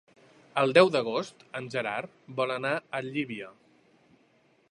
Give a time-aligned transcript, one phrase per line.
[0.61, 3.51] El deu d'agost en Gerard vol anar a Llívia.